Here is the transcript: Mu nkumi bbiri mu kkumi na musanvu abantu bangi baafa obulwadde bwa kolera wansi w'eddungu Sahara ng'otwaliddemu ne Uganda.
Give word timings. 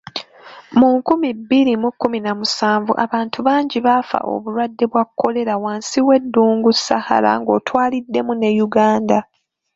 Mu 0.77 0.87
nkumi 0.97 1.29
bbiri 1.39 1.73
mu 1.81 1.89
kkumi 1.93 2.19
na 2.25 2.31
musanvu 2.39 2.91
abantu 3.05 3.37
bangi 3.47 3.77
baafa 3.85 4.17
obulwadde 4.33 4.85
bwa 4.91 5.03
kolera 5.19 5.53
wansi 5.63 5.97
w'eddungu 6.07 6.71
Sahara 6.85 7.31
ng'otwaliddemu 7.41 8.33
ne 8.35 8.49
Uganda. 8.65 9.19